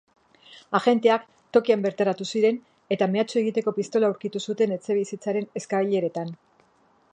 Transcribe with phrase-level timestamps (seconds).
[0.77, 1.27] Agenteak
[1.57, 2.57] tokian bertaratu ziren
[2.97, 6.37] eta mehatxu egiteko pistola aurkitu zuten etxebizitzaren eskaileratan.